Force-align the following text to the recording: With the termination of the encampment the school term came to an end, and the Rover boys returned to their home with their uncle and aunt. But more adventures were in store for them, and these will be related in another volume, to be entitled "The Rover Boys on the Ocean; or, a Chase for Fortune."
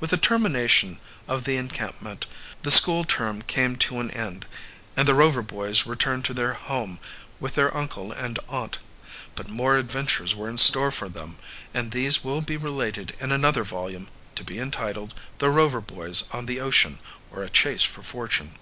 With 0.00 0.08
the 0.08 0.16
termination 0.16 0.98
of 1.28 1.44
the 1.44 1.58
encampment 1.58 2.24
the 2.62 2.70
school 2.70 3.04
term 3.04 3.42
came 3.42 3.76
to 3.76 4.00
an 4.00 4.10
end, 4.10 4.46
and 4.96 5.06
the 5.06 5.12
Rover 5.12 5.42
boys 5.42 5.84
returned 5.84 6.24
to 6.24 6.32
their 6.32 6.54
home 6.54 6.98
with 7.40 7.56
their 7.56 7.76
uncle 7.76 8.10
and 8.10 8.38
aunt. 8.48 8.78
But 9.34 9.48
more 9.48 9.76
adventures 9.76 10.34
were 10.34 10.48
in 10.48 10.56
store 10.56 10.90
for 10.90 11.10
them, 11.10 11.36
and 11.74 11.90
these 11.90 12.24
will 12.24 12.40
be 12.40 12.56
related 12.56 13.12
in 13.20 13.30
another 13.32 13.64
volume, 13.64 14.08
to 14.36 14.44
be 14.44 14.58
entitled 14.58 15.12
"The 15.40 15.50
Rover 15.50 15.82
Boys 15.82 16.24
on 16.32 16.46
the 16.46 16.58
Ocean; 16.58 16.98
or, 17.30 17.42
a 17.42 17.50
Chase 17.50 17.82
for 17.82 18.02
Fortune." 18.02 18.52